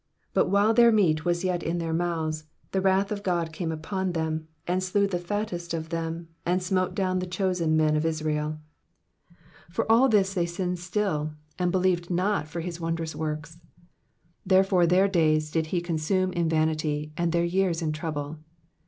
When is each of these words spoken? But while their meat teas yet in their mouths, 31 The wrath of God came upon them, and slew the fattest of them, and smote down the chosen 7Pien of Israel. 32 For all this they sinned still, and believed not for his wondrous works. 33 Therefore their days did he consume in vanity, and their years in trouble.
But 0.33 0.49
while 0.49 0.73
their 0.73 0.91
meat 0.91 1.21
teas 1.25 1.43
yet 1.43 1.61
in 1.61 1.77
their 1.77 1.93
mouths, 1.93 2.45
31 2.71 2.71
The 2.71 2.81
wrath 2.81 3.11
of 3.11 3.21
God 3.21 3.53
came 3.53 3.71
upon 3.71 4.13
them, 4.13 4.47
and 4.65 4.81
slew 4.81 5.05
the 5.05 5.19
fattest 5.19 5.75
of 5.75 5.89
them, 5.89 6.27
and 6.43 6.63
smote 6.63 6.95
down 6.95 7.19
the 7.19 7.27
chosen 7.27 7.77
7Pien 7.77 7.95
of 7.95 8.03
Israel. 8.05 8.57
32 9.67 9.73
For 9.73 9.91
all 9.91 10.09
this 10.09 10.33
they 10.33 10.47
sinned 10.47 10.79
still, 10.79 11.33
and 11.59 11.71
believed 11.71 12.09
not 12.09 12.47
for 12.47 12.61
his 12.61 12.79
wondrous 12.81 13.15
works. 13.15 13.57
33 13.59 13.69
Therefore 14.47 14.87
their 14.87 15.07
days 15.07 15.51
did 15.51 15.67
he 15.67 15.79
consume 15.81 16.33
in 16.33 16.49
vanity, 16.49 17.13
and 17.15 17.31
their 17.31 17.45
years 17.45 17.83
in 17.83 17.91
trouble. 17.91 18.39